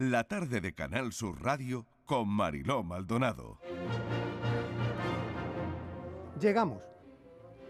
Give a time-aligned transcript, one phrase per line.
[0.00, 3.58] La tarde de Canal Sur Radio con Mariló Maldonado.
[6.40, 6.84] Llegamos.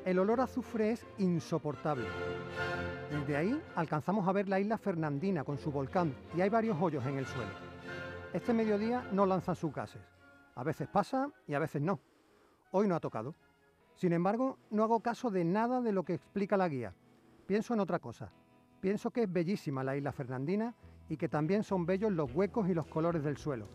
[0.04, 2.06] El olor a azufre es insoportable.
[3.10, 7.06] Desde ahí alcanzamos a ver la isla Fernandina con su volcán y hay varios hoyos
[7.06, 7.50] en el suelo.
[8.34, 10.02] Este mediodía no lanzan sus gases.
[10.54, 11.98] A veces pasa y a veces no.
[12.72, 13.36] Hoy no ha tocado.
[13.94, 16.94] Sin embargo, no hago caso de nada de lo que explica la guía.
[17.46, 18.30] Pienso en otra cosa.
[18.82, 20.74] Pienso que es bellísima la isla Fernandina
[21.08, 23.68] y que también son bellos los huecos y los colores del suelo.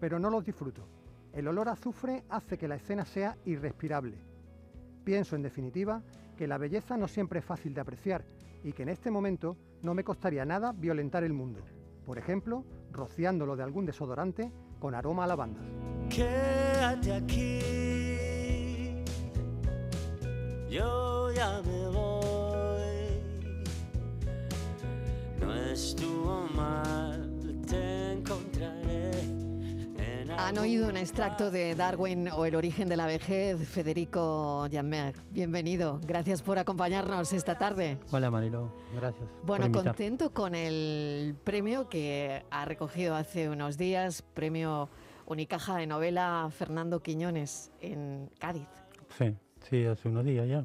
[0.00, 0.86] Pero no los disfruto.
[1.32, 4.18] El olor a azufre hace que la escena sea irrespirable.
[5.04, 6.02] Pienso, en definitiva,
[6.36, 8.24] que la belleza no siempre es fácil de apreciar
[8.62, 11.60] y que en este momento no me costaría nada violentar el mundo.
[12.06, 15.60] Por ejemplo, rociándolo de algún desodorante con aroma a lavanda.
[16.08, 17.58] Quédate aquí,
[20.70, 21.87] yo ya me
[25.78, 27.30] estuvo mal,
[27.68, 29.10] te encontraré.
[29.96, 35.14] en Han oído un extracto de Darwin o El origen de la vejez, Federico Janmer.
[35.30, 37.96] Bienvenido, gracias por acompañarnos esta tarde.
[38.10, 39.28] Hola Marilo, gracias.
[39.44, 44.88] Bueno, por contento con el premio que ha recogido hace unos días, premio
[45.26, 48.66] Unicaja de novela Fernando Quiñones en Cádiz.
[49.16, 49.32] Sí,
[49.70, 50.64] sí, hace unos días ya.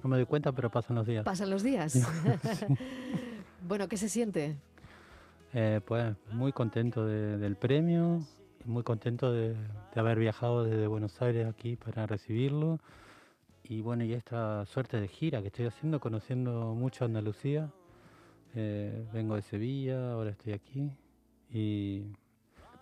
[0.00, 1.24] No me doy cuenta, pero pasan los días.
[1.24, 1.94] ¿Pasan los días?
[3.66, 4.56] bueno, ¿qué se siente?
[5.54, 8.20] Eh, pues muy contento de- del premio,
[8.64, 12.78] muy contento de, de haber viajado desde Buenos Aires aquí para recibirlo.
[13.64, 17.70] Y bueno, y esta suerte de gira que estoy haciendo, conociendo mucho Andalucía.
[18.54, 20.90] Eh, vengo de Sevilla, ahora estoy aquí.
[21.50, 22.02] Y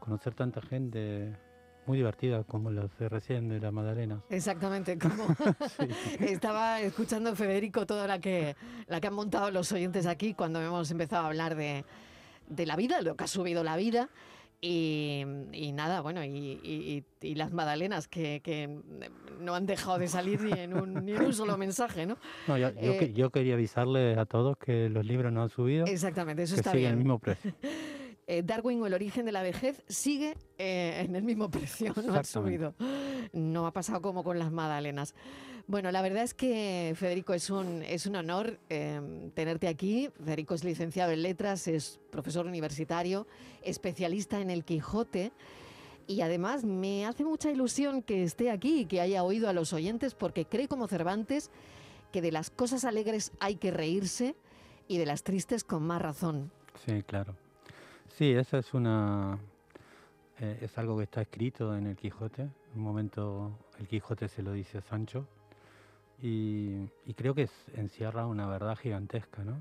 [0.01, 1.35] conocer tanta gente
[1.87, 4.23] muy divertida como los de recién de la Magdalena.
[4.31, 5.27] Exactamente, como
[6.21, 8.57] estaba escuchando Federico toda la que,
[8.87, 11.85] la que han montado los oyentes aquí cuando hemos empezado a hablar de,
[12.49, 14.09] de la vida, lo que ha subido la vida.
[14.59, 18.81] Y, y nada, bueno, y, y- las magdalenas que, que
[19.39, 22.17] no han dejado de salir ni en un, ni en un solo mensaje, ¿no?
[22.49, 25.51] No, yo, yo Eh, que- yo quería avisarles a todos que los libros no han
[25.51, 26.93] subido, Exactamente, eso que está bien.
[26.93, 27.53] el mismo precio.
[28.29, 32.15] Eh, Darwin o el origen de la vejez sigue eh, en el mismo precio, no
[32.15, 32.75] ha subido.
[33.33, 35.15] No ha pasado como con las magdalenas.
[35.69, 40.11] Bueno, la verdad es que Federico es un, es un honor eh, tenerte aquí.
[40.25, 43.27] Federico es licenciado en letras, es profesor universitario,
[43.63, 45.33] especialista en el Quijote.
[46.09, 49.73] Y además me hace mucha ilusión que esté aquí y que haya oído a los
[49.73, 51.51] oyentes porque cree como Cervantes
[52.13, 54.37] que de las cosas alegres hay que reírse
[54.87, 56.53] y de las tristes con más razón.
[56.85, 57.35] Sí, claro.
[58.17, 59.39] Sí, esa es una
[60.41, 62.45] eh, es algo que está escrito en el Quijote.
[62.45, 65.27] En un momento el Quijote se lo dice a Sancho
[66.23, 69.59] y, creo que encierra una verdad gigantesca, ¿no?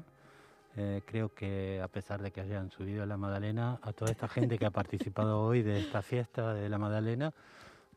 [0.77, 4.29] Eh, creo que a pesar de que hayan subido a la Magdalena, a toda esta
[4.29, 7.33] gente que ha participado hoy de esta fiesta de la Magdalena,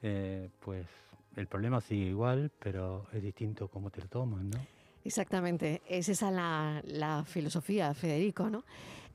[0.02, 0.88] eh, pues
[1.36, 4.77] el problema sigue igual, pero es distinto cómo te lo toman, ¿no?
[5.08, 8.62] Exactamente, es esa la, la filosofía, Federico, ¿no?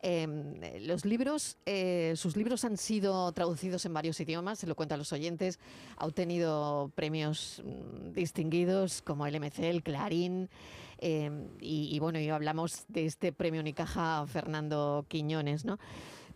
[0.01, 4.95] Eh, los libros, eh, sus libros han sido traducidos en varios idiomas, se lo cuento
[4.95, 5.59] a los oyentes,
[5.97, 10.49] ha obtenido premios mm, distinguidos como el MC, el Clarín,
[10.97, 11.29] eh,
[11.61, 15.77] y, bueno, y hablamos de este premio Unicaja Fernando Quiñones, ¿no?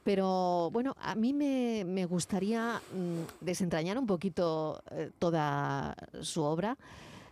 [0.03, 6.77] Pero bueno, a mí me, me gustaría mm, desentrañar un poquito eh, toda su obra.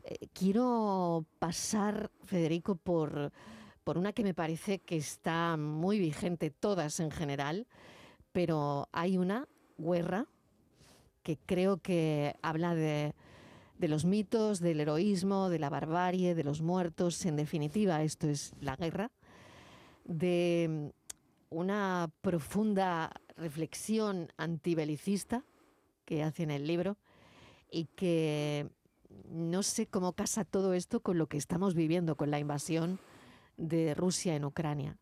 [0.08, 3.32] Eh, quiero pasar, Federico, por,
[3.84, 7.66] por una que me parece que está muy vigente, todas en general,
[8.32, 9.48] pero hay una,
[9.80, 10.28] Guerra,
[11.24, 13.16] que creo que habla de,
[13.80, 18.54] de los mitos, del heroísmo, de la barbarie, de los muertos, en definitiva, esto es
[18.62, 19.12] la guerra,
[20.04, 20.94] de
[21.50, 25.44] una profunda reflexión antibelicista
[26.06, 26.96] que hace en el libro
[27.72, 28.70] y que
[29.51, 33.00] no sé cómo casa todo esto con lo que estamos viviendo, con la invasión
[33.57, 34.97] de Rusia en Ucrania.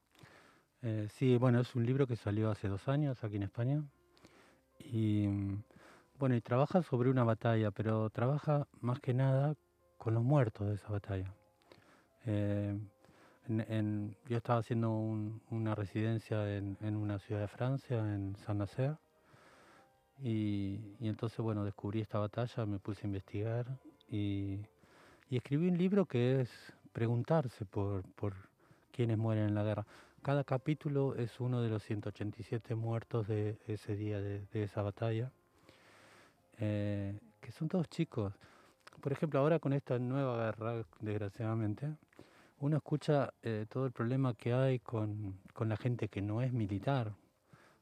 [0.81, 3.83] Eh, sí, bueno, es un libro que salió hace dos años aquí en España.
[4.79, 5.63] Y mm,
[6.19, 9.55] bueno, y trabaja sobre una batalla, pero trabaja más que nada
[9.97, 11.33] con los muertos de esa batalla.
[12.25, 12.77] Eh,
[13.47, 18.35] en- en- yo estaba haciendo un- una residencia en, en una ciudad de Francia, en
[18.45, 18.97] Saint-Nazaire,
[20.21, 23.65] y, y entonces, bueno, descubrí esta batalla, me puse a investigar
[24.09, 24.59] y,
[25.29, 26.49] y escribí un libro que es
[26.91, 28.33] preguntarse por, por
[28.91, 29.85] quienes mueren en la guerra.
[30.21, 35.31] Cada capítulo es uno de los 187 muertos de ese día, de, de esa batalla,
[36.59, 38.33] eh, que son todos chicos.
[39.01, 41.93] Por ejemplo, ahora con esta nueva guerra, desgraciadamente,
[42.59, 46.53] uno escucha eh, todo el problema que hay con, con la gente que no es
[46.53, 47.13] militar.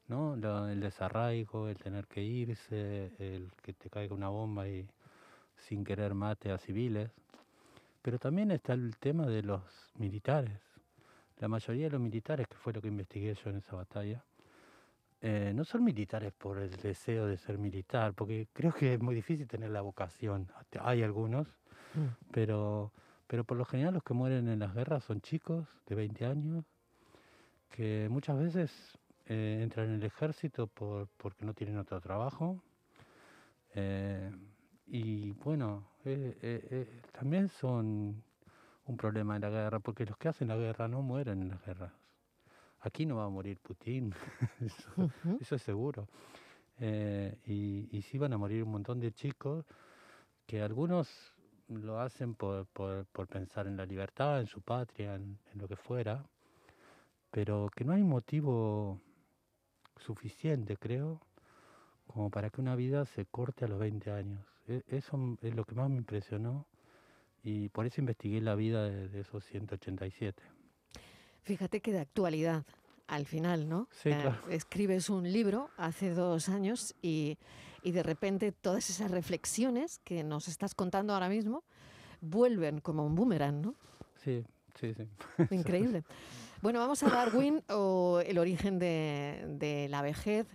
[0.08, 0.34] ¿no?
[0.68, 4.86] El desarraigo, el tener que irse, el que te caiga una bomba y
[5.68, 7.10] sin querer mate a civiles.
[8.02, 9.62] Pero también está el tema de los
[9.96, 10.58] militares.
[11.38, 14.22] La mayoría de los militares, que fue lo que investigué yo en esa batalla,
[15.20, 19.14] eh, no son militares por el deseo de ser militar, porque creo que es muy
[19.14, 20.48] difícil tener la vocación.
[20.80, 21.46] Hay algunos,
[21.94, 22.06] Mm.
[22.32, 22.90] pero,
[23.26, 26.64] pero por lo general los que mueren en las guerras son chicos de 20 años
[27.70, 32.62] que muchas veces eh, entran en el ejército por, porque no tienen otro trabajo.
[33.74, 34.30] eh,
[34.86, 38.22] y bueno, eh, eh, eh, también son
[38.84, 41.64] un problema en la guerra, porque los que hacen la guerra no mueren en las
[41.64, 41.92] guerras.
[42.80, 44.12] Aquí no va a morir Putin,
[44.60, 46.08] eso, es seguro.
[47.46, 49.64] Y, y sí van a morir un montón de chicos
[50.46, 51.08] que algunos
[51.68, 55.68] lo hacen por, por, por pensar en la libertad, en su patria, en, en lo
[55.68, 56.24] que fuera,
[57.30, 59.00] pero que no hay motivo
[59.98, 61.20] suficiente, creo,
[62.06, 64.51] como para que una vida se corte a los 20 años.
[64.68, 66.66] E- Eso es lo que más me impresionó
[67.42, 70.42] y por eso investigué la vida de, de esos 187.
[71.42, 72.64] Fíjate que de actualidad,
[73.08, 73.88] al final, ¿no?
[73.90, 74.38] Sí, Eh, claro.
[74.48, 77.36] Escribes un libro hace dos años y,
[77.82, 81.64] y de repente todas esas reflexiones que nos estás contando ahora mismo
[82.20, 83.74] vuelven como un boomerang, ¿no?
[84.22, 84.44] Sí,
[84.78, 85.08] sí, sí.
[85.50, 86.04] Increíble.
[86.62, 90.46] Bueno, vamos a Darwin o el origen de, de la vejez,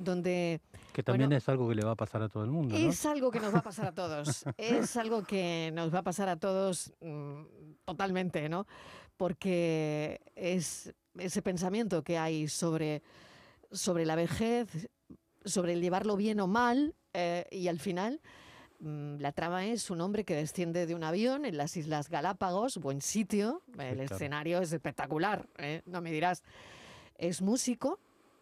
[0.00, 0.60] donde
[0.92, 2.88] Que también Bueno, es algo que le va a pasar a todo el mundo, ¿no?
[2.88, 4.44] es algo que nos va a pasar a todos.
[4.56, 7.42] Es algo que nos va a pasar a todos mm,
[7.84, 8.66] totalmente, ¿no?
[9.16, 13.02] Porque es ese pensamiento que hay sobre,
[13.70, 14.88] sobre la vejez,
[15.44, 18.20] sobre el llevarlo bien o mal, eh, y al final
[18.78, 22.78] mm, la trama es un hombre que desciende de un avión en las Islas Galápagos,
[22.78, 24.14] buen sitio, el claro.
[24.14, 25.82] escenario es espectacular, ¿eh?
[25.84, 26.42] no me dirás.
[27.18, 27.98] Es músico,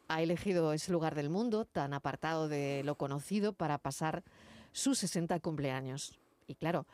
[0.08, 4.24] ha elegido ese lugar del mundo tan apartado de lo conocido para pasar
[4.72, 6.18] sus 60 cumpleaños.
[6.46, 6.86] Y claro,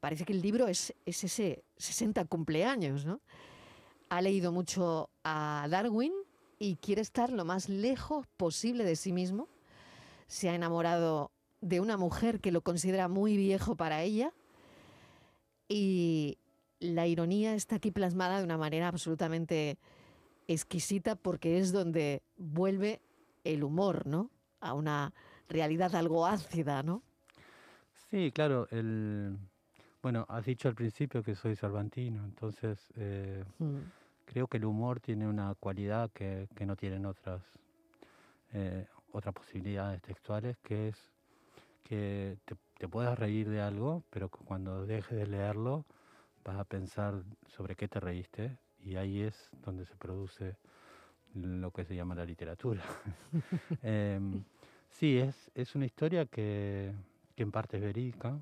[0.00, 3.20] parece que el libro es, es ese 60 cumpleaños, ¿no?
[4.08, 6.12] Ha leído mucho a Darwin
[6.58, 9.48] y quiere estar lo más lejos posible de sí mismo.
[10.26, 11.30] Se ha enamorado
[11.60, 14.32] de una mujer que lo considera muy viejo para ella.
[15.68, 16.38] Y
[16.78, 19.78] la ironía está aquí plasmada de una manera absolutamente
[20.48, 23.00] exquisita porque es donde vuelve
[23.44, 24.30] el humor, ¿no?
[24.60, 25.12] A una
[25.48, 27.02] realidad algo ácida, ¿no?
[28.10, 28.68] Sí, claro.
[28.70, 29.36] El,
[30.02, 33.78] bueno, has dicho al principio que soy cervantino, entonces eh, Mm.
[34.26, 37.42] creo que el humor tiene una cualidad que, que no tienen otras,
[38.52, 40.96] eh, otras posibilidades textuales, que es
[41.84, 45.84] que te, te puedas reír de algo, pero cuando dejes de leerlo
[46.44, 50.56] vas a pensar sobre qué te reíste y ahí es donde se produce
[51.34, 52.82] lo que se llama la literatura.
[53.82, 54.44] Em,
[54.88, 56.94] sí, es, es una historia que,
[57.34, 58.38] que en parte es verídica.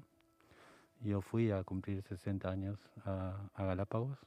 [1.01, 4.19] Yo fui a cumplir 60 años a, a Galápagos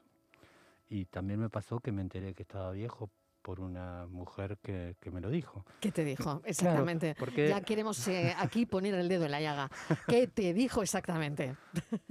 [0.90, 3.10] y también me pasó que me enteré que estaba viejo
[3.48, 5.66] por una mujer que, que me lo dijo.
[5.80, 6.42] ¿Qué te dijo?
[6.44, 7.16] Exactamente.
[7.18, 9.72] porque- Ya queremos eh, aquí poner el dedo en la llaga.
[10.06, 11.56] ¿Qué te dijo exactamente?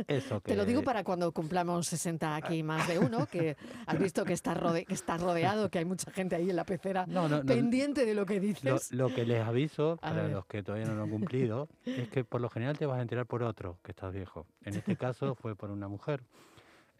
[0.08, 3.54] Eso que Te lo digo para cuando cumplamos 60 aquí más de uno, que
[3.86, 6.64] has visto que estás, rode- que estás rodeado, que hay mucha gente ahí en la
[6.64, 8.92] pecera No, no, no, pendiente de lo que Lo, dices.
[8.94, 10.30] lo que les aviso, A para ver.
[10.32, 13.02] los que todavía no lo han cumplido, es que por lo general te vas a
[13.02, 14.46] enterar por otro que estás viejo.
[14.64, 16.22] En este caso fue por una mujer.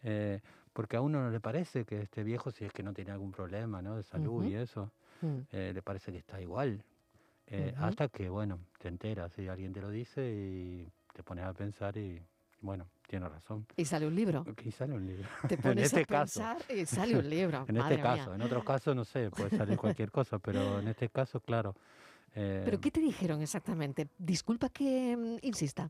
[0.03, 0.41] Eh,
[0.77, 3.31] porque a uno no le parece que esté viejo si es que no tiene algún
[3.31, 3.95] problema ¿no?
[3.95, 4.51] de salud Ujú.
[4.51, 4.91] y eso.
[5.21, 5.37] Mm.
[5.51, 6.83] Eh, le parece que está igual.
[7.47, 7.83] Eh, Ujú.
[7.83, 11.97] Hasta que, bueno, te enteras y alguien te lo dice y te pones a pensar
[11.97, 12.21] y,
[12.61, 13.65] bueno, tiene razón.
[13.75, 14.45] Y sale un libro.
[14.63, 15.27] Y sale un libro.
[15.47, 16.41] Te En pones este a caso.
[16.41, 17.65] pensar y sale un libro.
[17.67, 18.35] En Madre este caso, mía.
[18.35, 21.73] en otros casos no sé, puede salir cualquier cosa, pero en este caso, claro.
[22.35, 24.09] ¿Pero eh, qué te dijeron exactamente?
[24.19, 25.89] Disculpa que mm, insista.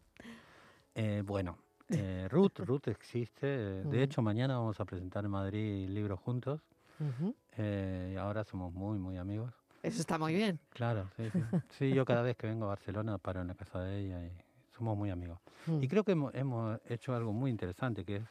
[0.96, 1.58] Eh, bueno,
[1.90, 3.40] eh, Ruth, Ruth existe.
[3.44, 3.92] eh, Ujú.
[3.92, 6.62] De hecho, mañana vamos a presentar en Madrid libros juntos.
[7.00, 7.36] Ujú.
[7.58, 9.54] eh, y ahora somos muy, muy amigos.
[9.84, 10.60] Eso está muy bien.
[10.70, 11.40] Claro, sí, sí.
[11.78, 14.32] Sí, yo cada vez que vengo a Barcelona paro en la casa de ella y
[14.76, 15.40] somos muy amigos.
[15.68, 15.84] Mm.
[15.84, 18.24] Y creo que hemos, hemos hecho algo muy interesante, que es,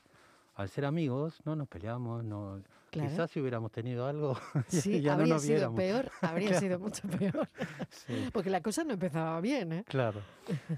[0.56, 2.60] al ser amigos, no nos peleamos, no...
[2.90, 3.10] Claro.
[3.10, 4.36] Quizás si hubiéramos tenido algo,
[4.68, 5.76] Sí, ya no habría nos sido viéramos.
[5.76, 7.48] peor, habría sido mucho peor.
[7.90, 8.28] Sí.
[8.32, 9.84] Porque la cosa no empezaba bien, ¿eh?
[9.86, 10.20] Claro.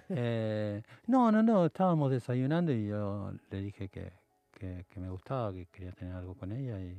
[0.09, 4.13] Eh, no, no, no, estábamos desayunando y yo le dije que,
[4.53, 6.97] que, que me gustaba, que quería tener algo con ella y,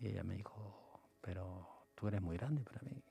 [0.00, 3.02] y ella me dijo, pero tú eres muy grande para mí.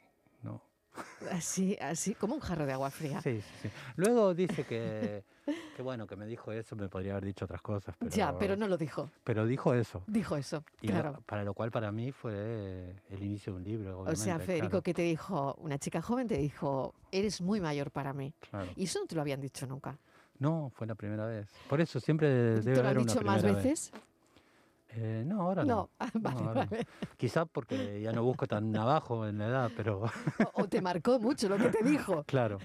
[1.32, 3.22] Así, así, como un jarro de agua fría.
[3.22, 3.70] Sí, sí, sí.
[3.96, 5.24] Luego dice que,
[5.76, 8.12] que bueno, que me dijo eso, me podría haber dicho otras cosas, pero...
[8.12, 9.10] Ya, pero no lo dijo.
[9.24, 10.04] Pero dijo eso.
[10.08, 11.24] Dijo eso, Y lo- claro.
[11.26, 14.82] para lo cual para mí fue el inicio de un libro, O sea, Federico, claro,
[14.84, 18.34] que te dijo, una chica joven te dijo, eres muy mayor para mí.
[18.50, 18.70] claro.
[18.76, 19.98] Y eso no te lo habían dicho nunca.
[20.40, 21.48] No, fue la primera vez.
[21.70, 23.92] Por eso siempre debe ¿Te lo han una dicho más primera vez.
[24.94, 25.90] Eh, no, ahora No, no.
[26.00, 26.70] Ah, vale, ahora no.
[26.70, 26.88] vale.
[27.18, 30.02] Quizá porque ya no busco tan abajo en la edad, pero
[30.54, 32.24] O, o te marcó mucho lo que te dijo.
[32.28, 32.58] claro.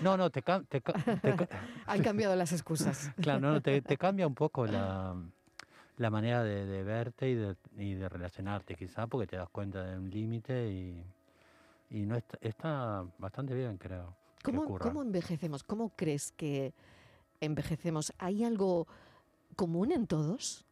[0.00, 1.48] No, no, te, te te
[1.86, 3.10] Han cambiado las excusas.
[3.20, 5.14] claro, no, te, te cambia un poco la,
[5.96, 9.82] la manera de, de verte y de, y de relacionarte, quizá porque te das cuenta
[9.84, 11.04] de un límite y,
[11.90, 14.14] y no está, está bastante bien, creo.
[14.44, 14.78] ¿Cómo.
[14.78, 15.64] ¿Cómo envejecemos?
[15.64, 16.72] ¿Cómo crees que
[17.40, 18.12] envejecemos?
[18.18, 18.86] ¿Hay algo
[19.56, 20.64] común en todos?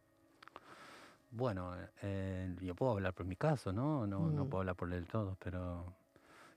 [1.35, 4.07] Bueno, eh, yo puedo hablar por mi caso, ¿no?
[4.07, 4.49] No, no Mm.
[4.49, 5.93] puedo hablar por el todo, pero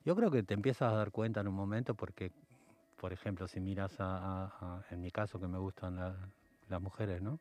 [0.05, 2.31] yo creo que te empiezas a dar cuenta en un momento porque,
[3.01, 6.15] por ejemplo, si miras a, a- a- en mi caso que me gustan la-
[6.69, 7.41] las mujeres, ¿no?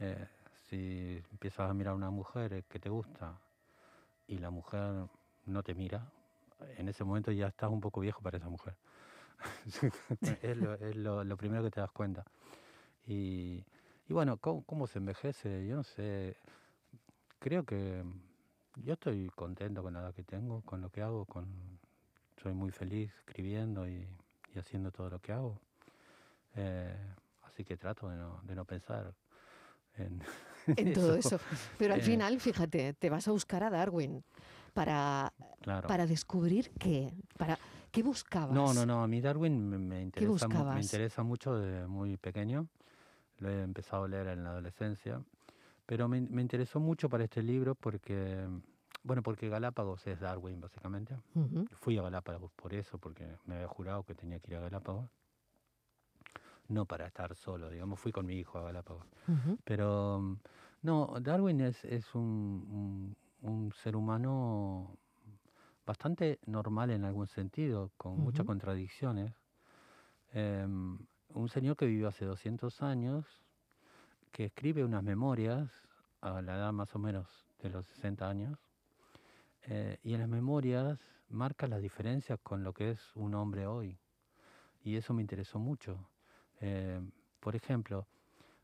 [0.00, 0.26] Eh,
[0.68, 3.38] si empiezas a mirar a una mujer eh, que te gusta
[4.26, 5.06] y la mujer
[5.46, 6.10] no te mira,
[6.76, 8.74] en ese momento ya estás un poco viejo para esa mujer.
[10.42, 12.24] es lo, es lo- lo primero que te das cuenta.
[13.06, 13.64] Y,
[14.08, 15.66] y bueno, ¿cómo, cómo se envejece?
[15.66, 16.36] Yo no sé.
[17.38, 18.02] Creo que
[18.76, 21.46] yo estoy contento con la edad que tengo, con lo que hago, con
[22.42, 24.06] soy muy feliz escribiendo y,
[24.54, 25.60] y haciendo todo lo que hago.
[26.56, 26.96] Eh,
[27.44, 29.12] así que trato de no, de no pensar
[29.96, 30.20] en,
[30.76, 31.38] En todo eso.
[31.78, 34.22] Pero al Eh, final, fíjate, te vas a buscar a Darwin
[34.74, 35.88] para, Claro.
[35.88, 37.12] para descubrir qué.
[37.36, 37.58] Para,
[37.90, 38.54] ¿Qué buscabas?
[38.54, 39.02] No, no, no.
[39.02, 42.68] A mí Darwin me, me interesa, me interesa mucho desde muy pequeño.
[43.38, 45.22] Lo he empezado a leer en la adolescencia.
[45.86, 48.46] Pero me, me interesó mucho para este libro porque,
[49.04, 51.16] bueno, porque Galápagos es Darwin, básicamente.
[51.34, 51.66] Ujú.
[51.80, 55.08] Fui a Galápagos por eso, porque me había jurado que tenía que ir a Galápagos.
[56.68, 59.06] No para estar solo, digamos, fui con mi hijo a Galápagos.
[59.26, 59.58] Ujú.
[59.64, 60.36] Pero mm,
[60.82, 64.98] no, Darwin es, es un, un- un ser humano
[65.86, 68.48] bastante normal en algún sentido, con muchas Ujú.
[68.48, 69.32] contradicciones.
[70.32, 70.98] Em,
[71.34, 73.26] un señor que vivió hace 200 años,
[74.32, 75.70] que escribe unas memorias
[76.20, 78.58] a la edad más o menos de los 60 años,
[79.62, 83.98] eh, y en las memorias marca las diferencias con lo que es un hombre hoy.
[84.82, 86.08] Y eso me interesó mucho.
[86.60, 87.00] Eh,
[87.40, 88.06] por ejemplo,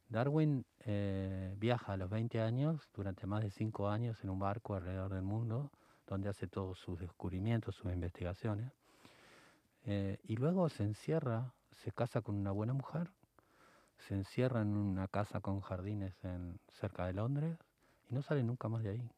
[0.08, 4.74] Darwin eh, viaja a los 20 años, durante más de 5 años, en un barco
[4.74, 5.70] alrededor del mundo,
[6.06, 8.72] donde hace todos sus descubrimientos, sus investigaciones.
[9.86, 13.10] Y luego se encierra, se casa con una buena mujer,
[13.98, 17.58] se encierra en una casa con jardines en, cerca de Londres
[18.10, 19.10] y no sale nunca más de ahí.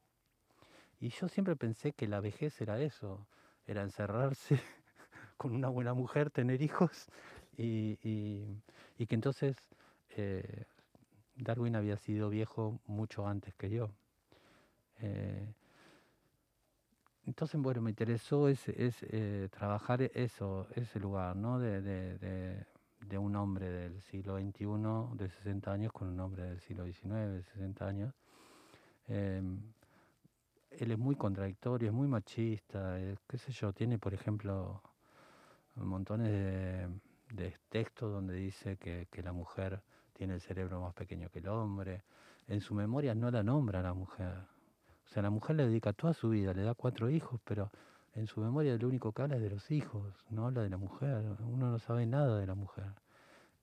[1.00, 3.26] Y yo siempre pensé que la vejez era eso,
[3.66, 4.60] era encerrarse
[5.36, 7.06] con una buena mujer, tener hijos
[7.56, 9.56] y, y- que entonces
[10.16, 10.64] eh,
[11.36, 13.90] Darwin había sido viejo mucho antes que yo.
[15.00, 15.52] Eh,
[17.26, 21.59] entonces, bueno, me interesó ese, eh, trabajar eso, ese lugar, ¿no?
[21.59, 22.64] De,
[23.18, 27.42] un hombre del siglo XXI, de 60 años, con un hombre del siglo XIX, de
[27.42, 28.14] 60 años.
[29.09, 29.61] Em,
[30.71, 34.83] él es muy contradictorio, es muy machista, eh, qué sé yo, tiene, por ejemplo,
[35.76, 36.88] montones de,
[37.33, 41.49] de textos donde dice que, que la mujer tiene el cerebro más pequeño que el
[41.49, 42.04] hombre.
[42.49, 44.55] En su memoria no la nombra a la mujer.
[45.06, 47.70] O sea, la mujer le dedica toda su vida, le da cuatro hijos, pero
[48.14, 50.76] en su memoria lo único que habla es de los hijos, no habla de la
[50.76, 51.25] mujer.
[51.40, 52.92] Uno no sabe nada de la mujer.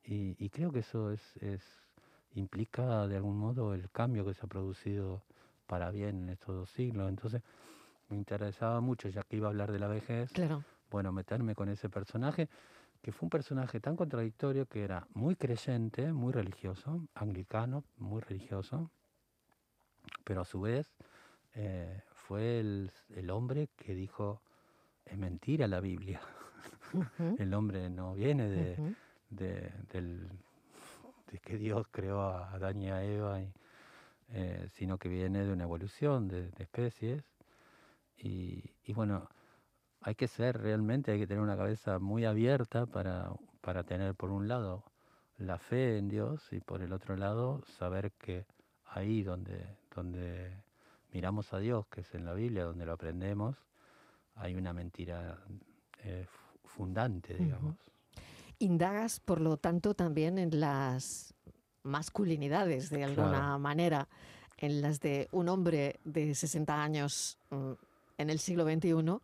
[0.06, 1.62] Y, y creo que eso es, es
[2.36, 5.22] implica de algún modo el cambio que se ha producido
[5.68, 7.10] para bien en estos dos siglos.
[7.10, 7.42] Entonces
[8.10, 10.64] me interesaba mucho, ya que iba a hablar de la vejez, Claro.
[10.92, 12.50] bueno, meterme con ese personaje,
[13.02, 18.90] que fue un personaje tan contradictorio que era muy creyente, muy religioso, anglicano, muy religioso,
[20.24, 20.94] pero a su vez
[21.56, 24.42] eh, fue el, el hombre que dijo,
[25.06, 26.22] es mentira la Biblia.
[27.40, 28.76] El hombre no viene de,
[29.30, 30.30] de, del-
[31.32, 33.52] de que Dios creó a Adán y a Eva, y,
[34.30, 37.24] eh, sino que viene de una evolución de, de especies.
[38.18, 39.28] Y, y bueno,
[40.02, 43.32] hay que ser realmente, hay que tener una cabeza muy abierta para,
[43.62, 44.84] para tener por un lado
[45.38, 48.46] la fe en Dios y por el otro lado saber que
[48.86, 50.52] ahí donde, donde
[51.14, 53.56] miramos a Dios, que es en la Biblia, donde lo aprendemos,
[54.36, 55.40] hay una mentira
[56.00, 57.76] eh, fu- fundante, digamos.
[58.60, 61.34] Indagas, por lo tanto, también en las
[61.84, 63.60] masculinidades, de alguna Claro.
[63.60, 64.08] manera,
[64.58, 67.72] en las de un hombre de 60 años mm,
[68.18, 69.20] en el siglo XXI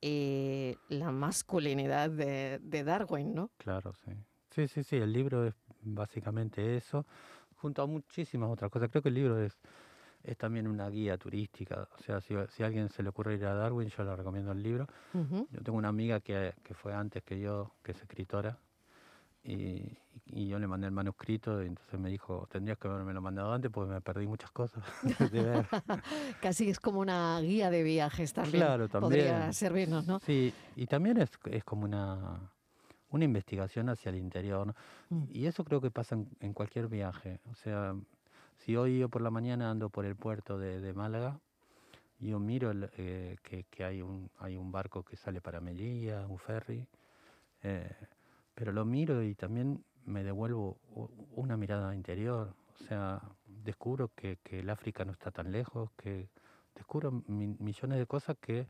[0.00, 3.50] y la masculinidad de, de Darwin, ¿no?
[3.58, 4.12] Claro, sí.
[4.50, 7.06] Sí, sí, sí, el libro es básicamente eso,
[7.56, 8.88] junto a muchísimas otras cosas.
[8.90, 9.58] Creo que el libro es,
[10.22, 11.88] es también una guía turística.
[11.98, 14.52] O sea, si, si a alguien se le ocurre ir a Darwin, yo le recomiendo
[14.52, 14.86] el libro.
[15.14, 15.48] Ujú.
[15.50, 18.58] Yo tengo una amiga que, que fue antes que yo, que es escritora,
[19.42, 19.96] y,
[20.26, 23.52] y yo le mandé el manuscrito y entonces me dijo, tendrías que haberme lo mandado
[23.54, 24.84] antes porque me perdí muchas cosas
[25.32, 25.66] de ver.
[26.42, 28.64] Casi es como una guía de viajes también.
[28.64, 29.54] Claro, Podría también.
[29.54, 30.20] servirnos, ¿no?
[30.20, 32.52] Sí, y también es, es como una,
[33.08, 34.66] una investigación hacia el interior.
[34.66, 34.74] ¿no?
[35.08, 35.24] Mm.
[35.30, 37.40] Y eso creo que pasa en, en cualquier viaje.
[37.50, 37.94] O sea,
[38.60, 41.40] si hoy yo por la mañana ando por el puerto de, de Málaga,
[42.18, 46.38] yo miro eh, que, que hay, un, hay un barco que sale para Melilla, un
[46.38, 46.86] ferry,
[47.62, 47.90] eh,
[48.54, 50.78] pero lo miro y también me devuelvo
[51.36, 52.54] una mirada interior.
[52.74, 56.28] O sea, descubro que, que el África no está tan lejos, que
[56.74, 58.66] descubro mi- millones de cosas que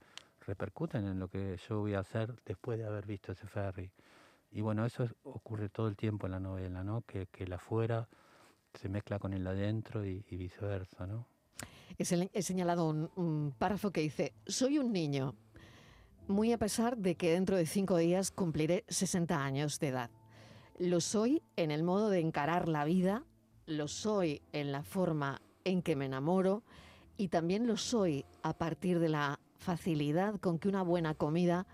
[0.46, 3.90] repercuten en lo que yo voy a hacer después de haber visto ese ferry.
[4.52, 7.02] Y bueno, eso es- ocurre todo el tiempo en la novela, ¿no?
[7.02, 8.08] Que, que el afuera
[8.74, 11.26] se mezcla con el adentro y, viceversa, ¿no?
[11.98, 15.34] He señalado un, un párrafo que dice, soy un niño,
[16.28, 20.10] muy a pesar de que dentro de cinco días cumpliré 60 años de edad.
[20.78, 23.24] Lo soy en el modo de encarar la vida,
[23.66, 26.62] lo soy en la forma en que me enamoro
[27.16, 31.66] y también lo soy a partir de la facilidad con que una buena comida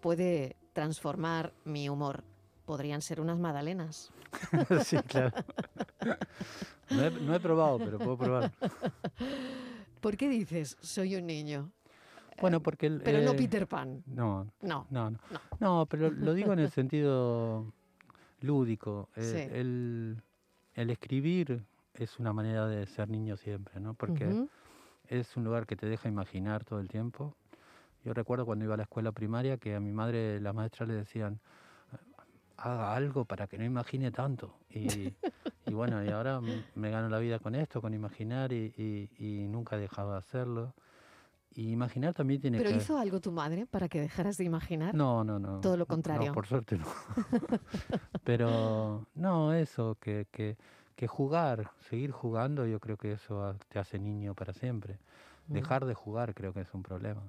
[0.00, 2.24] puede transformar mi humor.
[2.72, 4.10] Podrían ser unas magdalenas.
[4.86, 5.30] sí, claro.
[6.88, 8.50] No he, no he probado, pero puedo probar.
[10.00, 11.70] ¿Por qué dices soy un niño?
[12.40, 12.86] Bueno, porque...
[12.86, 14.02] el, Pero no eh, Peter Pan.
[14.06, 14.86] No, No.
[14.88, 15.18] no, no.
[15.30, 15.40] No.
[15.60, 17.70] No, pero lo digo en el sentido
[18.40, 19.10] lúdico.
[19.16, 19.54] eh, Sí.
[19.54, 20.22] el,
[20.74, 21.62] el escribir
[21.92, 23.92] es una manera de ser niño siempre, ¿no?
[23.92, 24.46] Porque
[25.08, 27.34] es un lugar que te deja imaginar todo el tiempo.
[28.02, 30.94] Yo recuerdo cuando iba a la escuela primaria que a mi madre las maestras le
[30.94, 31.38] decían,
[32.62, 34.54] haga algo para que no imagine tanto.
[34.70, 34.78] Y,
[35.66, 39.48] y bueno, y ahora me gano la vida con esto, con imaginar y, y- y
[39.48, 40.74] nunca dejaba de hacerlo.
[41.54, 42.76] Y imaginar también tiene ¿Pero que...
[42.76, 44.94] hizo algo tu madre para que dejaras de imaginar?
[44.94, 45.60] No, no, no.
[45.60, 46.32] Todo lo no, contrario.
[46.32, 46.86] por suerte no.
[48.24, 50.56] Pero no, eso, que, que,
[50.96, 54.98] que jugar, seguir jugando, yo creo que eso te hace niño para siempre.
[55.48, 57.22] Dejar de jugar creo que es un problema.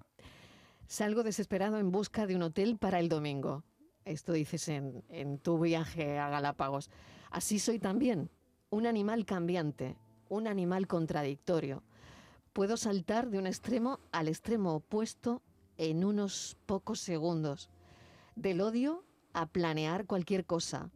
[0.88, 3.64] Salgo desesperado en busca de un hotel para el domingo.
[4.06, 6.90] Esto dices en, en tu viaje a Galápagos.
[7.32, 8.30] Así soy también,
[8.70, 9.98] un animal cambiante,
[10.30, 11.84] un animal contradictorio.
[12.54, 15.42] Puedo saltar de un extremo al extremo opuesto
[15.78, 17.70] en unos pocos segundos.
[18.36, 20.92] Del odio a planear cualquier cosa.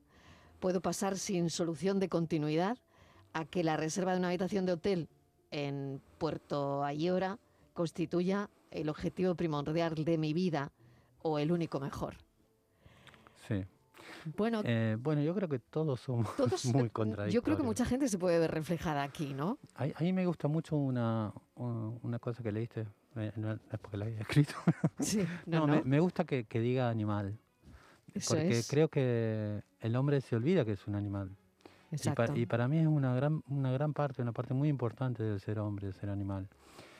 [0.59, 2.77] Puedo pasar sin solución de continuidad
[3.33, 5.09] a que la reserva de una habitación de hotel
[5.51, 7.39] en Puerto Ayora
[7.73, 10.71] constituya el objetivo primordial de mi vida
[11.21, 12.15] o el único mejor.
[13.47, 13.65] Sí.
[14.37, 17.33] Bueno, Eh, bueno, yo creo que todos somos todos, muy eh, contradictorios.
[17.33, 19.57] yo creo que mucha gente se puede ver reflejada aquí, ¿no?
[19.75, 23.97] A, a mí me gusta mucho una, una cosa que leíste, eh, no es porque
[23.97, 24.53] la haya escrito.
[24.99, 27.37] Sí, no, No, no, Me, me gusta que, que diga animal,
[28.13, 28.67] eso porque es.
[28.69, 31.35] creo que el hombre se olvida que es un animal.
[31.91, 32.25] Y, Exacto.
[32.33, 35.39] pa- y para mí es una gran, una gran parte, una parte muy importante del
[35.39, 36.47] ser hombre, del ser animal.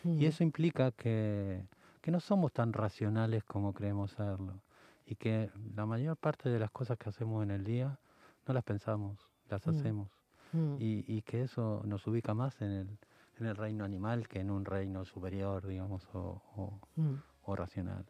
[0.04, 0.22] Mm.
[0.22, 1.66] Y eso implica que,
[2.02, 4.62] que no somos tan racionales como creemos serlo.
[5.10, 7.98] Y que la mayor parte de las cosas que hacemos en el día
[8.46, 9.18] no las pensamos,
[9.50, 9.70] las Mm.
[9.70, 10.10] hacemos.
[10.52, 10.76] Mm.
[10.80, 12.98] Y, y que eso nos ubica más en el,
[13.40, 17.16] en el reino animal que en un reino superior, digamos, o, o- Mm.
[17.44, 18.06] o racional.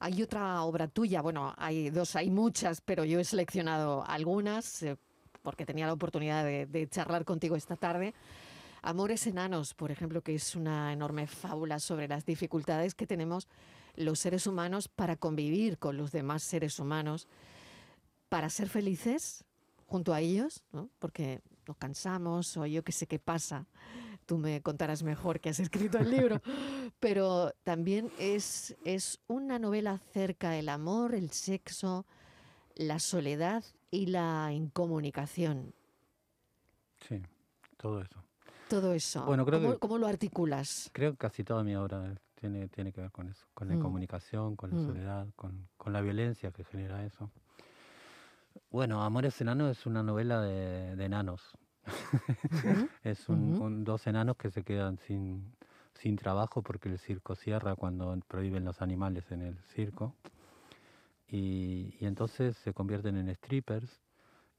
[0.00, 4.96] Hay otra obra tuya, bueno, hay dos, hay muchas, pero yo he seleccionado algunas eh,
[5.42, 8.12] porque tenía la oportunidad de, de charlar contigo esta tarde.
[8.82, 13.48] Amores enanos, por ejemplo, que es una enorme fábula sobre las dificultades que tenemos
[13.98, 17.26] los seres humanos para convivir con los demás seres humanos,
[18.28, 19.44] para ser felices
[19.86, 20.88] junto a ellos, ¿no?
[20.98, 23.66] porque nos cansamos o yo qué sé qué pasa.
[24.26, 26.40] Tú me contarás mejor que has escrito el libro,
[27.00, 32.04] pero también es, es una novela acerca del amor, el sexo,
[32.74, 35.72] la soledad y la incomunicación.
[37.08, 37.22] Sí,
[37.78, 38.22] todo eso.
[38.68, 39.24] Todo eso.
[39.24, 40.90] Bueno, creo ¿Cómo, que- cómo lo articulas?
[40.92, 43.80] Creo que casi toda mi obra tiene, tiene que ver con eso, con la Mm.
[43.80, 44.86] comunicación, con la Mm.
[44.86, 47.30] soledad, con, con la violencia que genera eso.
[48.70, 51.52] Bueno, Amores Enanos es una novela de, de enanos.
[53.02, 55.54] Es un, un- dos enanos que se quedan sin,
[55.94, 60.14] sin trabajo porque el circo cierra cuando prohíben los animales en el circo.
[61.28, 64.00] Y, y entonces se convierten en strippers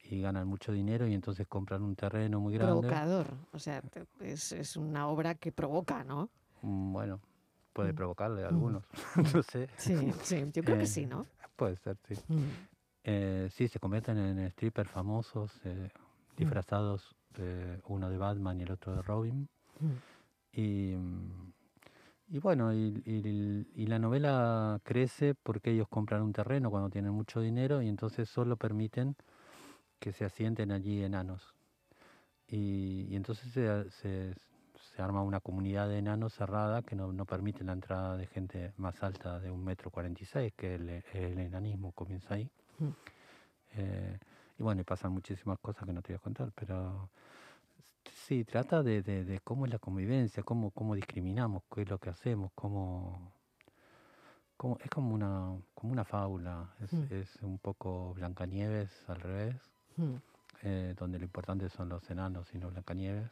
[0.04, 2.88] y ganan mucho dinero y entonces compran un terreno muy grande.
[2.88, 3.28] Provocador.
[3.52, 3.84] O sea,
[4.22, 6.30] es, es una obra que provoca, ¿no?
[6.62, 7.20] Mm, Bueno,
[7.74, 8.84] puede provocarle a algunos,
[9.36, 9.70] no sé.
[9.78, 11.26] Sí, sí, yo creo Eh, que sí, ¿no?
[11.56, 12.16] Puede ser, sí.
[13.04, 15.90] Eh, sí, se convierten en strippers famosos, eh,
[16.38, 19.48] disfrazados, eh, uno de Batman y el otro de Robin.
[20.52, 20.96] Y,
[22.28, 27.12] y bueno, y, y- y la novela crece porque ellos compran un terreno cuando tienen
[27.14, 29.16] mucho dinero y entonces solo permiten
[30.00, 31.54] que se asienten allí enanos.
[32.48, 34.36] Y, y entonces se, se-
[35.00, 38.74] se arma una comunidad de enanos cerrada que no, no permite la entrada de gente
[38.76, 42.52] más alta de un metro cuarenta y seis, que el, el enanismo comienza ahí.
[42.80, 42.88] Mm.
[43.76, 44.20] Eh,
[44.58, 47.10] y bueno, y pasan muchísimas cosas que no te voy a contar, pero
[48.14, 51.98] sí, trata de, de- de cómo es la convivencia, cómo, cómo discriminamos, qué es lo
[51.98, 53.32] que hacemos, cómo...
[54.58, 57.06] cómo- es como una, como una fábula, es, Mm.
[57.14, 59.56] es un poco Blancanieves al revés,
[59.96, 60.16] Mm.
[60.64, 63.32] eh, donde lo importante son los enanos y no Blancanieves.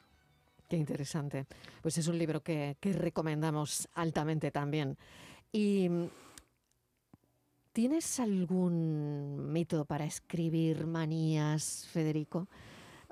[0.67, 1.45] Qué interesante.
[1.81, 4.97] Pues es un libro que, que recomendamos altamente también.
[5.51, 6.09] ¿Y mm,
[7.71, 12.47] tienes algún método para escribir manías, Federico?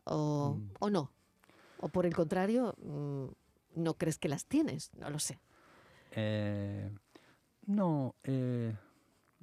[0.05, 0.69] ¿O, Mm.
[0.79, 1.11] o no?
[1.79, 3.25] ¿O por el contrario, mm,
[3.81, 4.91] no crees que las tienes?
[4.95, 5.39] No lo sé.
[6.11, 6.89] Eh,
[7.67, 8.73] no, eh,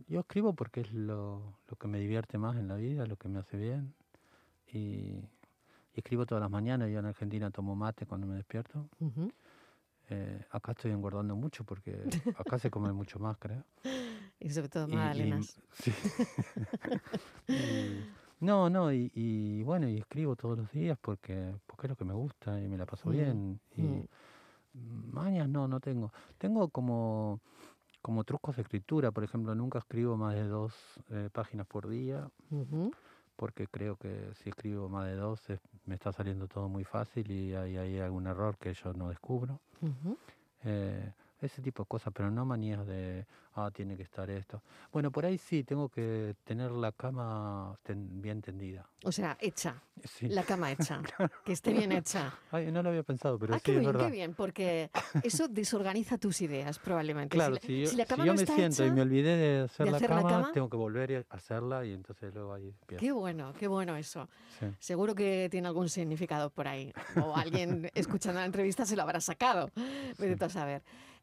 [0.07, 3.29] yo escribo porque es lo, lo que me divierte más en la vida, lo que
[3.29, 3.95] me hace bien.
[4.73, 5.21] Y,
[5.95, 6.91] y escribo todas las mañanas.
[6.91, 8.89] Yo en Argentina tomo mate cuando me despierto.
[10.11, 12.03] Eh, acá estoy engordando mucho porque
[12.37, 13.65] acá se come mucho más, creo.
[14.41, 15.61] Y sobre todo y- magdalenas.
[15.73, 15.93] sí.
[18.41, 22.05] No, no, y, y bueno, y escribo todos los días porque, porque es lo que
[22.05, 23.61] me gusta y me la paso Mm, bien.
[23.77, 25.13] Y mm.
[25.13, 26.13] mañas no, no tengo.
[26.39, 27.41] Tengo como,
[28.01, 30.75] como trucos de escritura, por ejemplo, nunca escribo más de dos
[31.11, 32.91] eh, páginas por día Ujú.
[33.43, 37.29] Porque creo que si escribo más de dos es- me está saliendo todo muy fácil
[37.29, 39.59] y hay, hay algún error que yo no descubro.
[40.63, 44.63] Eh, ese tipo de cosas, pero no manías de, ah, tiene que estar esto.
[44.93, 48.89] Bueno, por ahí sí, tengo que tener la cama ten- bien tendida.
[49.05, 50.29] O sea, hecha, Sí.
[50.29, 51.01] la cama hecha,
[51.45, 52.33] que esté bien hecha.
[52.51, 54.07] Ay, no lo había pensado, pero ah, sí, qué es bien, verdad.
[54.07, 54.91] qué bien, porque
[55.23, 57.37] eso desorganiza tus ideas probablemente.
[57.37, 59.03] Claro, la- si yo, si la si cama yo no me siento y hecha, me
[59.03, 60.53] olvidé de hacer, la, hacer la cama, cama?
[60.53, 63.01] tengo que volver y hacerla y entonces luego ahí empiezo.
[63.01, 64.29] Qué bueno, qué bueno eso.
[64.61, 64.67] Sí.
[64.79, 66.93] Seguro que tiene algún significado por ahí.
[67.23, 69.71] O alguien escuchando la entrevista se lo habrá sacado.
[70.19, 70.83] Vete tú a saber.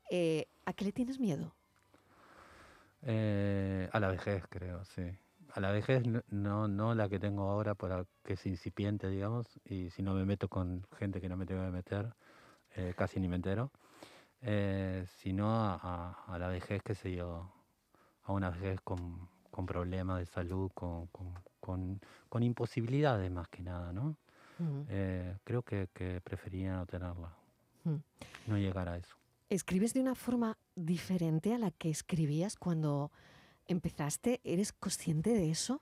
[0.10, 1.54] Eh, ¿A qué le tienes miedo?
[3.04, 5.04] Eh, a la vejez, creo, sí.
[5.54, 9.90] A la vejez no, no, la que tengo ahora, para que es incipiente, digamos, y
[9.90, 12.14] si no me meto con gente que no me tengo que meter,
[12.76, 13.72] eh, casi ni me entero,
[15.22, 17.52] sino a, a- a la vejez, qué sé yo,
[18.24, 23.64] a una vejez con, con problemas de salud, con, con, con- con imposibilidades más que
[23.64, 24.16] nada, ¿no?
[25.44, 27.34] Creo que, que preferiría no tenerla,
[28.48, 29.16] no llegar a eso.
[29.50, 33.12] ¿Escribes de una forma diferente a la que escribías cuando
[33.68, 34.42] empezaste?
[34.44, 35.82] ¿Eres consciente de eso?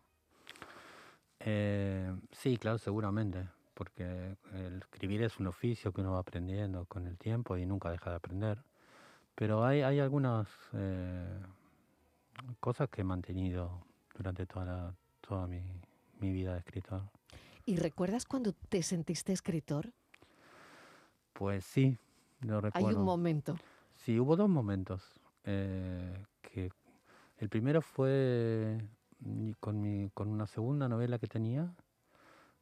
[1.40, 7.08] Eh, sí, claro, seguramente, porque el escribir es un oficio que uno va aprendiendo con
[7.08, 8.64] el tiempo y nunca deja de aprender.
[9.36, 11.40] Pero hay, hay algunas eh,
[12.60, 15.62] cosas que he mantenido durante toda, la- toda mi,
[16.20, 17.04] mi vida de escritor.
[17.66, 19.92] ¿Y recuerdas cuando te sentiste escritor?
[21.34, 21.98] Pues sí,
[22.74, 23.56] Hay un momento.
[23.96, 25.20] Sí, hubo dos momentos.
[25.50, 26.72] eh, que
[27.38, 28.78] el primero fue
[29.20, 31.74] mi- con, mi, con una segunda novela que tenía.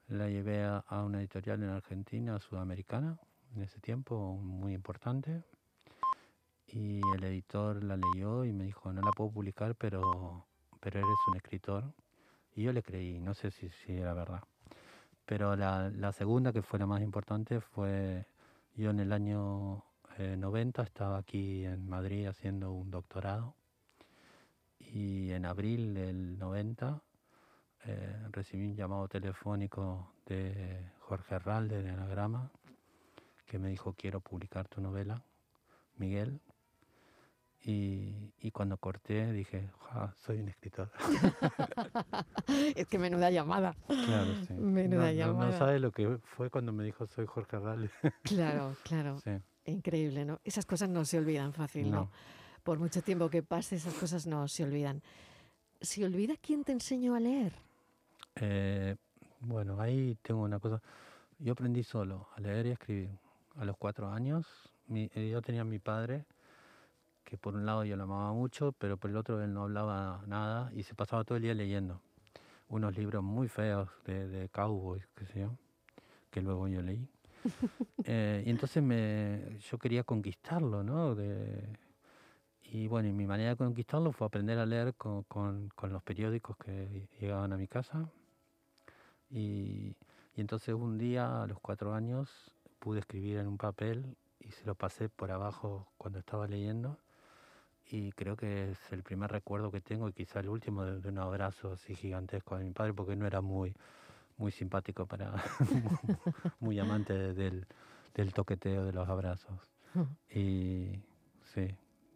[0.07, 3.17] La llevé a, a una editorial en Argentina, sudamericana,
[3.55, 5.43] en ese tiempo, muy importante.
[6.67, 10.45] Y el editor la leyó y me dijo, no la puedo publicar, pero,
[10.79, 11.93] pero eres un escritor.
[12.53, 14.43] Y yo le creí, no sé si, si era verdad.
[15.25, 18.27] Pero la, la segunda, que fue la más importante, fue
[18.75, 19.83] yo en el año
[20.17, 23.55] eh, 90 estaba aquí en Madrid haciendo un doctorado
[24.79, 27.01] y en abril del 90
[27.85, 32.51] eh, recibí un llamado telefónico de Jorge Herralde de Anagrama
[33.45, 35.23] que me dijo quiero publicar tu novela,
[35.95, 36.41] Miguel.
[37.67, 40.91] Y, y cuando corté dije, "Ja, soy un escritor.
[42.75, 43.75] es que menuda llamada.
[43.87, 44.53] claro, sí.
[44.53, 45.57] Menuda no, no- no llamada.
[45.57, 47.89] sabe lo que fue cuando me dijo soy Jorge Herralde.
[48.23, 49.19] Claro, claro.
[49.23, 49.31] sí,
[49.65, 50.39] Increíble, ¿no?
[50.43, 52.01] Esas cosas no se olvidan fácil, ¿no?
[52.01, 52.11] no.
[52.63, 55.01] Por mucho tiempo que pase, esas cosas no se olvidan.
[55.81, 57.53] ¿Se olvida quién te enseñó a leer?
[58.35, 58.95] Eh,
[59.39, 60.81] bueno, ahí tengo una cosa.
[61.39, 63.09] Yo aprendí solo a leer y a escribir.
[63.57, 64.45] A los cuatro años,
[64.87, 66.25] mi- eh, yo tenía a mi padre,
[67.25, 70.23] que por un lado yo lo amaba mucho, pero por el otro él no hablaba
[70.27, 71.99] nada y se pasaba todo el día leyendo.
[72.69, 75.57] Unos libros muy feos de, de cowboys, qué sé yo,
[76.31, 77.07] que luego yo leí.
[78.07, 81.15] Eh, y entonces me, yo quería conquistarlo, ¿no?
[81.15, 81.75] De-
[82.61, 86.03] y bueno, y mi manera de conquistarlo fue aprender a leer con, con, con los
[86.03, 88.07] periódicos que llegaban a mi casa.
[89.29, 89.95] Y,
[90.35, 94.65] y entonces un día, a los cuatro años, pude escribir en un papel y se
[94.65, 96.99] lo pasé por abajo cuando estaba leyendo.
[97.91, 101.09] Y creo que es el primer recuerdo que tengo y quizá el último de, de
[101.09, 103.75] un abrazo así gigantesco de mi padre, porque no era muy,
[104.37, 105.33] muy simpático para,
[106.59, 107.67] muy amante de- del,
[108.15, 109.59] del toqueteo de los abrazos.
[110.29, 110.99] Y
[111.53, 111.67] sí,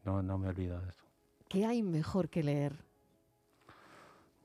[0.06, 1.06] no, no me olvido de eso.
[1.48, 2.74] ¿Qué hay mejor que leer?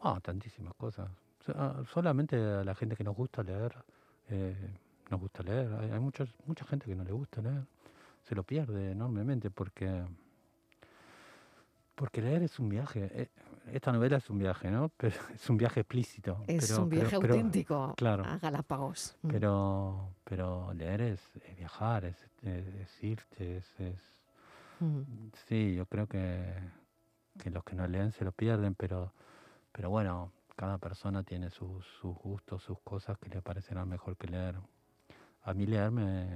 [0.01, 1.11] Ah, tantísimas cosas.
[1.41, 3.75] So- Solamente a la gente que nos gusta leer,
[4.29, 4.55] eh,
[5.11, 5.73] nos gusta leer.
[5.81, 7.65] Hay, hay muchos, mucha gente que no le gusta leer.
[8.23, 10.05] Se lo pierde enormemente porque,
[11.95, 13.11] porque leer es un viaje.
[13.15, 13.29] Eh,
[13.73, 14.89] Esta novela es un viaje, ¿no?
[14.97, 16.43] Pero es un viaje explícito.
[16.47, 18.25] Es pero- un viaje pero- auténtico claro.
[18.25, 19.17] a Galápagos.
[19.23, 19.29] Mm.
[19.29, 23.75] Pero, pero leer es, es viajar, es, es- es irte, es,
[24.81, 25.31] Mm.
[25.47, 26.53] Sí, yo creo que,
[27.39, 29.13] que los que no leen se lo pierden, pero,
[29.71, 34.27] pero bueno, cada persona tiene sus, sus gustos, sus cosas que le parecerán mejor que
[34.27, 34.57] leer.
[35.45, 36.27] A mí leer me,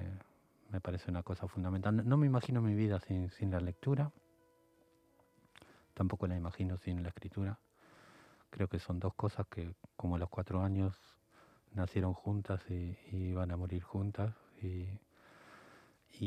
[0.70, 1.96] me parece una cosa fundamental.
[1.96, 4.12] No, no me imagino mi vida sin, sin la lectura,
[5.98, 7.58] tampoco la imagino sin la escritura.
[8.50, 10.94] Creo que son dos cosas que, como los cuatro años,
[11.74, 14.32] nacieron juntas y, van a morir juntas.
[14.62, 14.86] Y,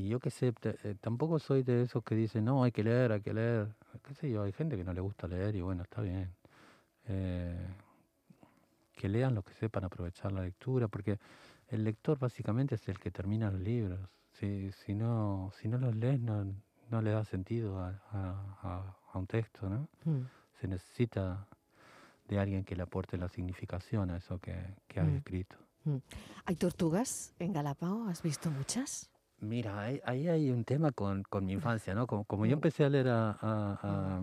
[0.09, 3.21] yo qué sé, eh, tampoco soy de esos que dicen, no, hay que leer, hay
[3.21, 3.73] que leer.
[4.03, 4.43] ¿Qué sé yo?
[4.43, 6.33] Hay gente que no le gusta leer y bueno, está bien.
[7.07, 7.67] Eh,
[8.97, 11.17] que lean lo que sepan aprovechar la lectura, porque
[11.69, 13.99] el lector básicamente es el que termina los libros.
[14.33, 19.87] Si, no, si no los lees, no, le da sentido a- a un texto, ¿no?
[20.05, 20.21] Mm.
[20.59, 21.47] Se necesita
[22.27, 24.55] de alguien que le aporte la significación a eso que,
[24.87, 25.15] que has Mm.
[25.17, 25.55] escrito.
[26.45, 28.07] ¿Hay tortugas en Galápagos?
[28.09, 29.09] ¿Has visto muchas?
[29.39, 32.05] Mira, ahí, ahí hay un tema con, con mi infancia, ¿no?
[32.05, 32.59] Como, como yo Mm.
[32.59, 34.21] empecé a leer a, a-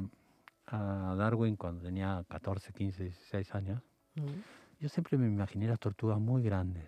[0.68, 3.82] a- a Darwin cuando tenía 14, 15, 16 años,
[4.14, 4.40] Mm.
[4.80, 6.84] yo siempre me imaginé las tortugas muy grandes,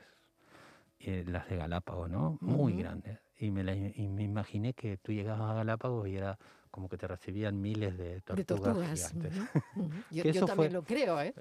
[1.01, 2.39] eh, las de Galápagos, ¿no?
[2.41, 2.83] Muy Ujú.
[2.83, 3.19] grandes.
[3.39, 6.39] Y me, la y me imaginé que tú llegabas a Galápagos y era
[6.71, 9.13] como que te recibían miles de tortugas, de tortugas.
[9.13, 9.35] gigantes.
[10.11, 11.35] Yo, también fue- lo creo, ¿eh?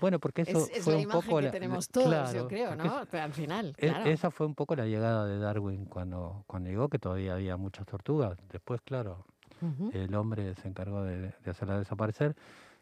[0.00, 2.48] Bueno, porque eso es es fue la un imagen poco que la- tenemos todos, yo
[2.48, 3.06] creo, ¿no?
[3.10, 4.04] Pero al final, E- claro.
[4.10, 7.86] Esa fue un poco la llegada de Darwin cuando, cuando llegó, que todavía había muchas
[7.86, 8.38] tortugas.
[8.50, 9.24] Después, claro,
[9.92, 12.36] el hombre se encargó de, de hacerlas desaparecer.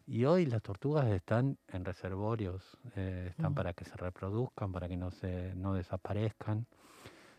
[0.06, 4.96] Y hoy las tortugas están en reservorios, eh, están para que se reproduzcan, para que
[4.98, 6.66] no, se, no desaparezcan.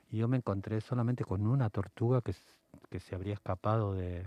[0.09, 2.33] Y yo me encontré solamente con una tortuga que,
[2.89, 4.25] que se habría escapado de,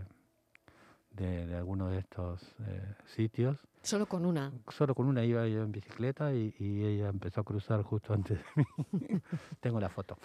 [1.18, 3.58] de, de alguno de estos eh, sitios.
[3.82, 4.52] Solo con una.
[4.68, 8.38] Solo con una iba yo en bicicleta y, y ella empezó a cruzar justo antes
[8.38, 8.44] de
[8.92, 9.20] mí.
[9.60, 10.18] Tengo la foto.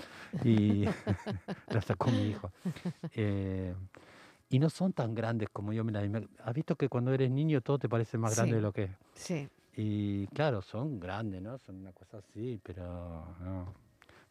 [0.43, 0.85] Y
[1.69, 2.51] la sacó mi hijo.
[3.13, 3.73] Eh,
[4.49, 6.29] y no son tan grandes como yo me las imagino.
[6.43, 8.55] Has visto que cuando eres niño todo te parece más grande Sí.
[8.55, 8.91] de lo que es.
[9.15, 9.49] Sí.
[9.75, 11.57] Y claro, son grandes, ¿no?
[11.57, 13.73] Son una cosa así, pero no.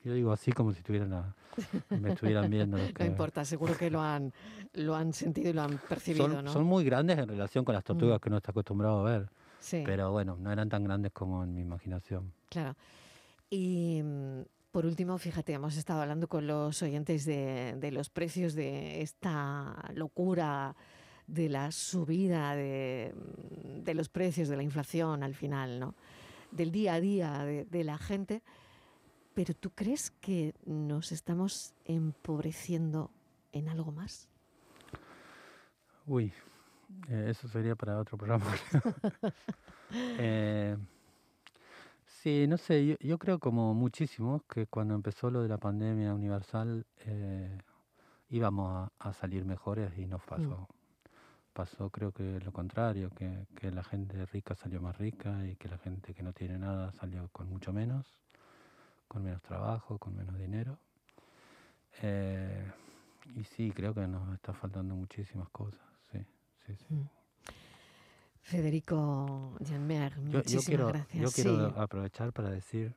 [0.05, 1.35] Yo digo así como si estuvieran a-
[1.91, 2.77] me estuvieran viendo.
[2.79, 4.33] los No que- importa, seguro que lo han,
[4.75, 6.53] lo han sentido y lo han percibido, son, ¿no?
[6.53, 9.29] son muy grandes en relación con las tortugas que uno está acostumbrado a ver.
[9.61, 12.33] sí, Pero bueno, no eran tan grandes como en mi imaginación.
[12.49, 12.75] claro.
[13.51, 18.55] Y mm, por último, fíjate, hemos estado hablando con los oyentes de, de los precios
[18.55, 20.75] de esta locura
[21.27, 25.95] de la subida de, mm, de los precios, de la inflación al final, ¿no?
[26.51, 28.43] Del día a día de, de la gente.
[29.35, 33.11] Pero ¿tú crees que nos estamos empobreciendo
[33.53, 34.29] en algo más?
[36.07, 36.33] Uy,
[37.09, 38.47] eh, eso sería para otro programa.
[39.95, 40.75] Eh,
[42.07, 46.15] sí, no sé, yo, yo creo como muchísimos que cuando empezó lo de la pandemia
[46.15, 47.59] universal eh,
[48.31, 50.67] íbamos a, a salir mejores y nos pasó.
[51.53, 55.69] Pasó creo que lo contrario, que, que la gente rica salió más rica y que
[55.69, 58.07] la gente que no tiene nada salió con mucho menos,
[59.13, 60.79] con menos trabajo, con menos dinero.
[62.01, 62.65] Eh,
[63.37, 66.19] y sí, creo que nos está faltando muchísimas cosas, sí,
[66.67, 66.95] sí, sí.
[66.95, 67.09] Mm.
[68.41, 71.23] Federico Janmer, Yo, yo muchísimas quiero, gracias.
[71.23, 71.75] yo quiero Sí.
[71.77, 72.95] aprovechar para decir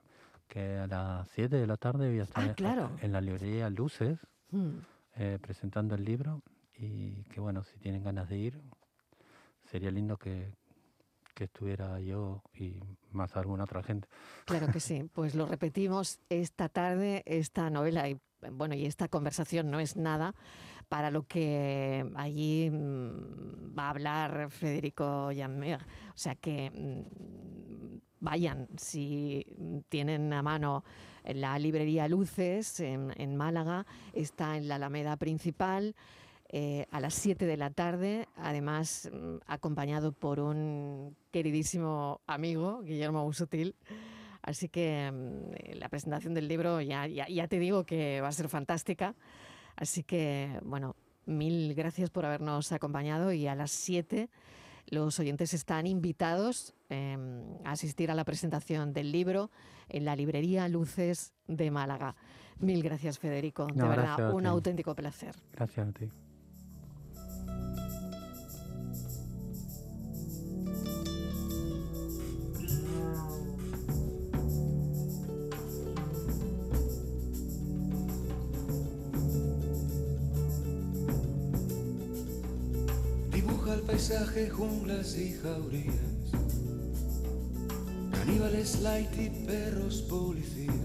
[0.47, 2.91] que a las 7 de la tarde voy a estar Ah, en- claro.
[3.01, 4.17] en la librería Luces
[4.51, 4.77] Mm.
[5.17, 6.41] eh, presentando el libro
[6.77, 8.61] y que bueno, si tienen ganas de ir,
[9.69, 10.53] sería lindo que,
[11.35, 12.79] que estuviera yo y
[13.11, 14.07] más alguna otra gente.
[14.45, 15.03] Claro que sí.
[15.13, 18.17] Pues lo repetimos esta tarde, esta novela y
[18.51, 20.33] bueno, y esta conversación no es nada
[20.87, 25.81] para lo que allí mm, va a hablar Federico Janmer.
[25.81, 29.45] O sea que mm, vayan, si
[29.89, 30.83] tienen a mano
[31.23, 35.95] la librería Luces en Málaga, está en la Alameda principal.
[36.49, 43.23] Eh, a las 7 de la tarde, además mm, acompañado por un queridísimo amigo, Guillermo
[43.23, 43.75] Busutil.
[44.41, 48.31] Así que mm, la presentación del libro ya, ya, ya te digo que va a
[48.31, 49.15] ser fantástica.
[49.75, 54.29] Así que, bueno, mil gracias por habernos acompañado y a las 7
[54.87, 59.49] los oyentes están invitados em, a asistir a la presentación del libro
[59.89, 62.15] en la librería Luces de Málaga.
[62.59, 63.65] Mil gracias, Federico.
[63.65, 64.47] de No, verdad, gracias a un ti.
[64.47, 65.35] auténtico placer.
[65.53, 66.09] Gracias a ti.
[83.95, 85.95] Paisaje, junglas y jaurías,
[88.11, 90.75] caníbales light y perros policías.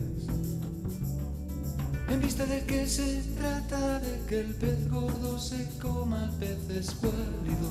[2.09, 6.71] En vista de que se trata de que el pez gordo se coma al pez
[6.71, 7.71] escuálido.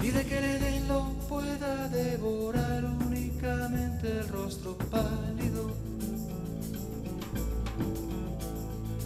[0.00, 5.72] Y de que el Edén lo pueda devorar únicamente el rostro pálido.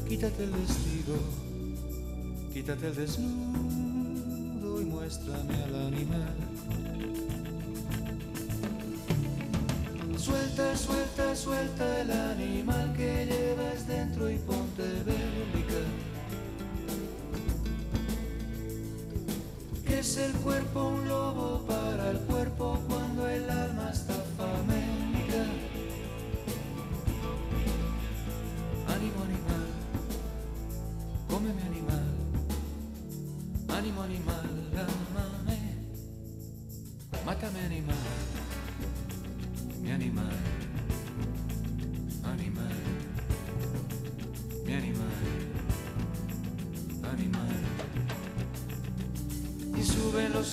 [0.07, 1.46] Quítate el vestido,
[2.67, 6.35] quítate el desnudo y muéstrame al animal.
[10.19, 15.83] Suelta, suelta, suelta el animal que llevas dentro y ponte bélica.
[19.89, 21.26] Es el cuerpo un lobo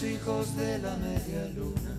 [0.03, 1.97] hijos de la media luna,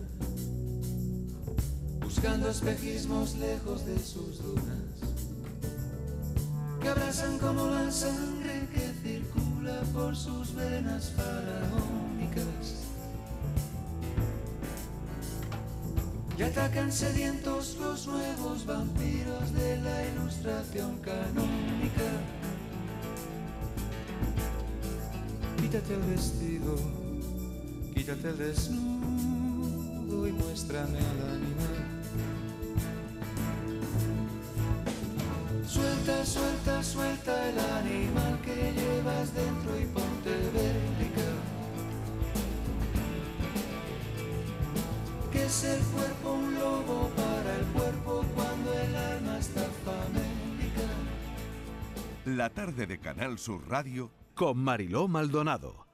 [2.01, 4.85] buscando espejismos lejos de sus dunas
[6.85, 12.85] que abrazan como la sangre que circula por sus venas faraónicas.
[16.37, 22.11] Y atacan sedientos los nuevos vampiros de la ilustración canónica.
[25.57, 26.77] Quítate el vestido,
[28.05, 31.77] quítate el desnudo y muéstrame al animal.
[35.67, 41.31] Suelta, suelta, suelta el animal que llevas dentro y ponte bélica.
[45.33, 50.89] Que es el cuerpo un lobo para el cuerpo cuando el alma está famélica.
[52.27, 55.94] La tarde de Canal Sur Radio Con Mariló Maldonado.